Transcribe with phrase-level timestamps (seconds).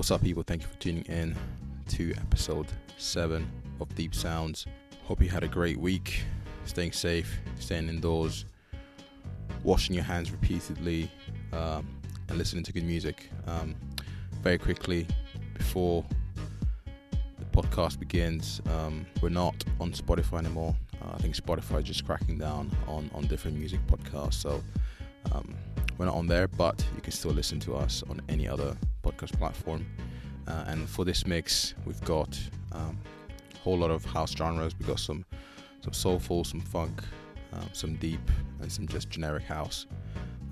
[0.00, 0.42] What's up, people?
[0.42, 1.36] Thank you for tuning in
[1.88, 3.46] to episode 7
[3.82, 4.64] of Deep Sounds.
[5.04, 6.22] Hope you had a great week,
[6.64, 8.46] staying safe, staying indoors,
[9.62, 11.10] washing your hands repeatedly,
[11.52, 11.86] um,
[12.30, 13.28] and listening to good music.
[13.46, 13.74] Um,
[14.40, 15.06] very quickly,
[15.52, 16.02] before
[17.38, 20.74] the podcast begins, um, we're not on Spotify anymore.
[21.02, 24.32] Uh, I think Spotify is just cracking down on, on different music podcasts.
[24.32, 24.62] So
[25.32, 25.54] um,
[25.98, 29.36] we're not on there, but you can still listen to us on any other podcast
[29.38, 29.86] platform.
[30.46, 32.38] Uh, and for this mix, we've got
[32.72, 32.98] um,
[33.54, 34.74] a whole lot of house genres.
[34.78, 35.24] We've got some
[35.82, 37.02] some soulful, some funk,
[37.52, 38.30] um, some deep,
[38.60, 39.86] and some just generic house.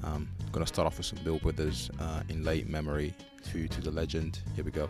[0.05, 3.15] Um, I'm gonna start off with some Bill Withers uh, in late memory
[3.51, 4.41] to to the legend.
[4.55, 4.89] Here we go.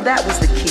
[0.00, 0.67] that was the key.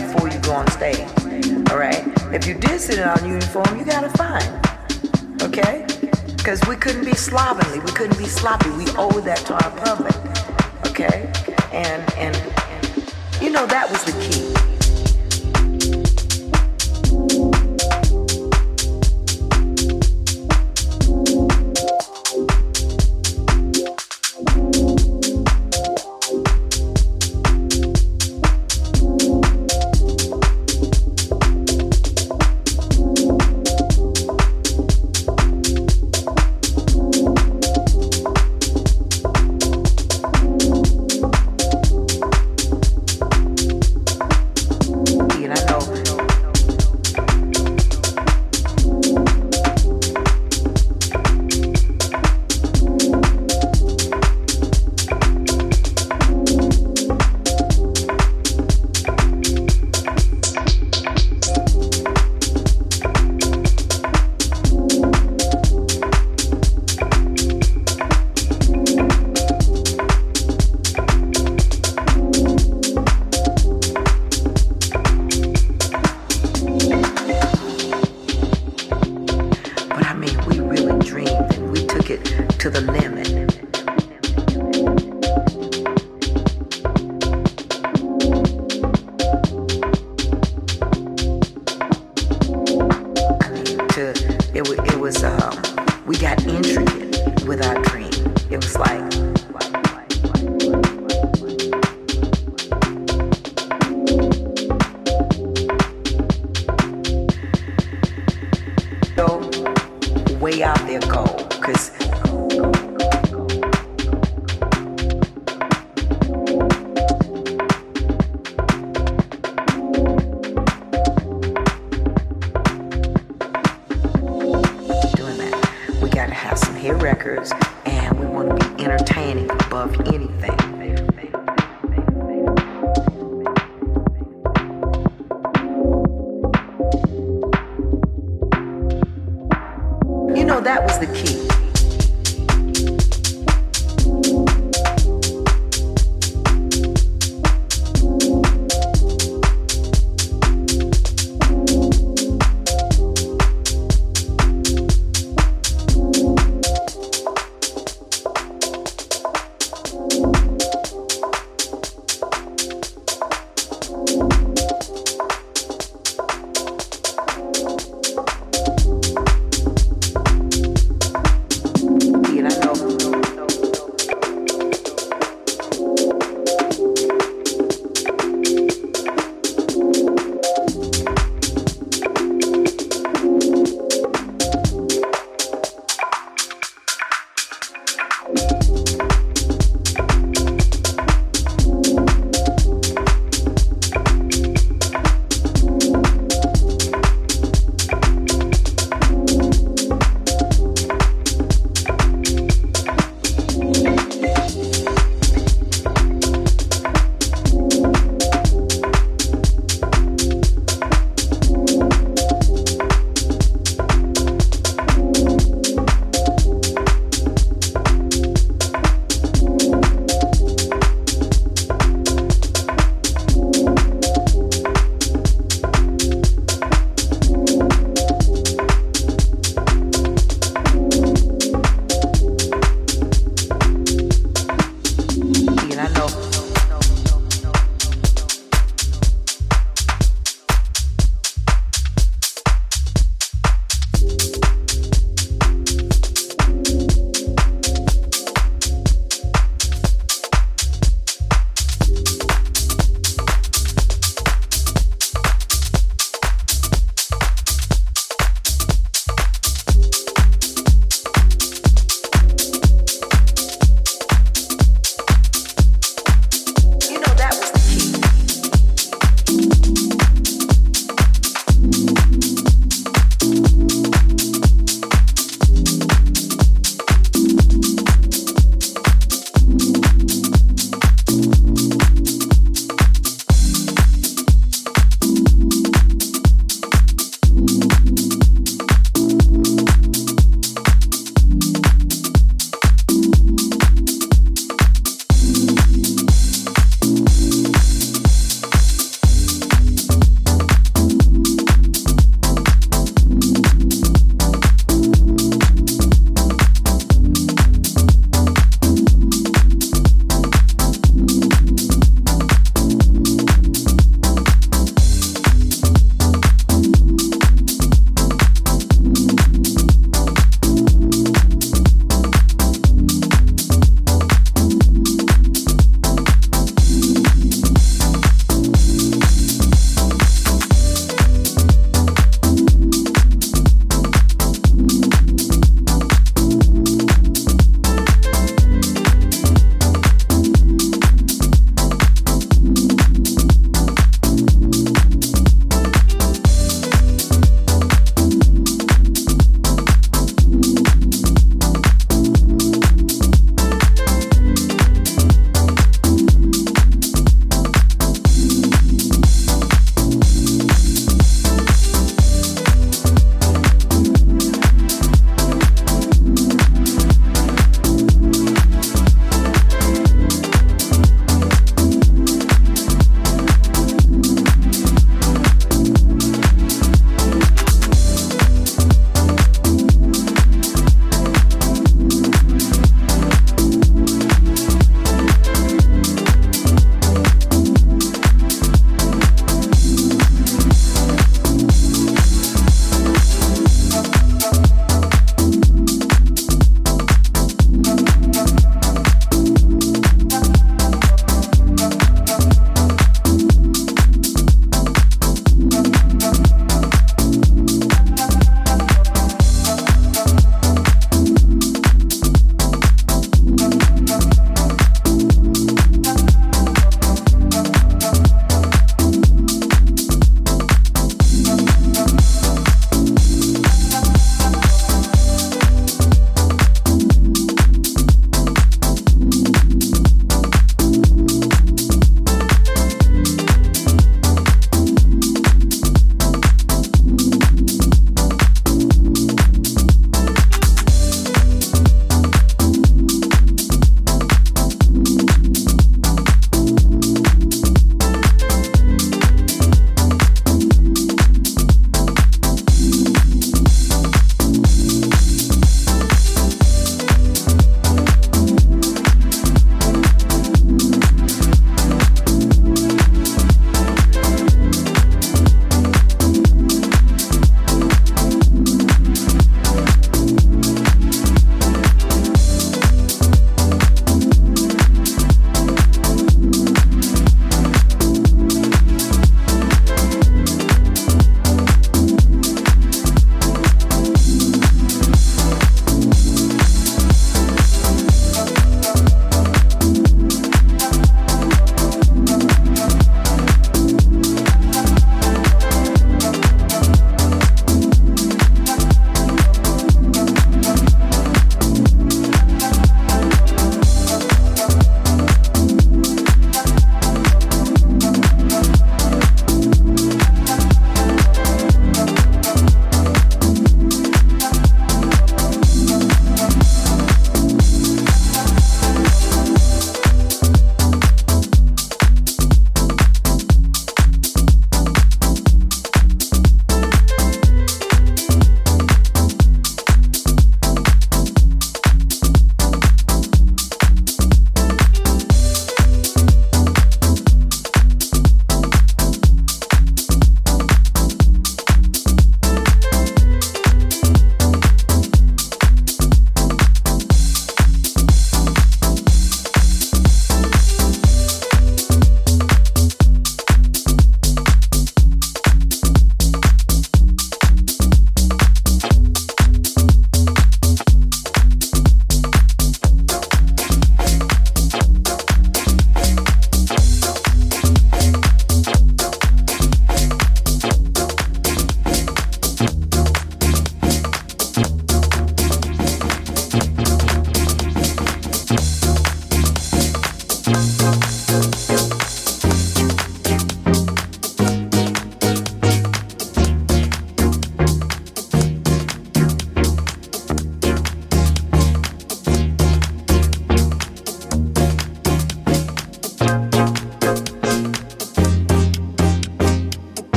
[0.00, 1.00] Before you go on stage.
[1.70, 2.04] All right.
[2.32, 4.50] If you did sit in in uniform, you got a fine.
[5.42, 5.86] Okay.
[6.36, 8.70] Because we couldn't be slovenly, we couldn't be sloppy.
[8.70, 10.14] We owe that to our public.
[10.86, 11.30] Okay.
[11.72, 12.36] And and
[13.42, 14.67] you know, that was the key.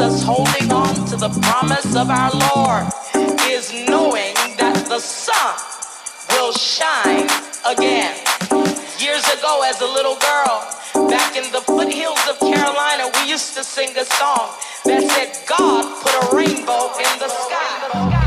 [0.00, 2.86] Us holding on to the promise of our Lord
[3.50, 5.56] is knowing that the sun
[6.30, 7.26] will shine
[7.66, 8.14] again.
[8.98, 13.64] Years ago, as a little girl, back in the foothills of Carolina, we used to
[13.64, 14.50] sing a song
[14.84, 18.17] that said, God put a rainbow in the sky.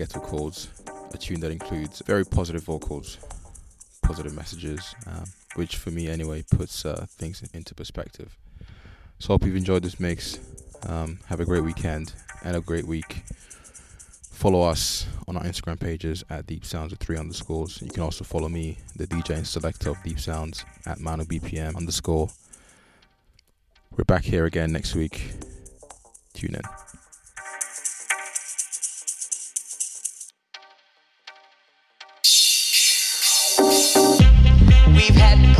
[0.00, 0.68] Ghetto Chords,
[1.12, 3.18] a tune that includes very positive vocals,
[4.00, 5.24] positive messages, um,
[5.56, 8.34] which for me anyway puts uh, things into perspective.
[9.18, 10.38] So hope you've enjoyed this mix.
[10.86, 13.24] Um, have a great weekend and a great week.
[14.30, 17.82] Follow us on our Instagram pages at Deep Sounds with three underscores.
[17.82, 21.76] You can also follow me, the DJ and selector of Deep Sounds, at Mano BPM
[21.76, 22.30] underscore.
[23.98, 25.32] We're back here again next week.
[26.32, 26.62] Tune in.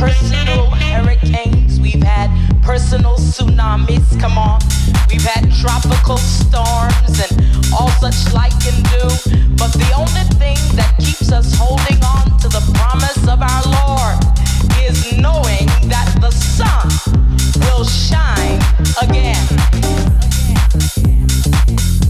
[0.01, 2.31] personal hurricanes, we've had
[2.63, 4.59] personal tsunamis, come on.
[5.07, 7.31] We've had tropical storms and
[7.71, 9.05] all such like and do.
[9.61, 14.17] But the only thing that keeps us holding on to the promise of our Lord
[14.81, 16.89] is knowing that the sun
[17.61, 18.57] will shine
[19.03, 19.37] again.
[19.77, 20.57] again,
[20.97, 21.27] again,
[21.67, 22.00] again.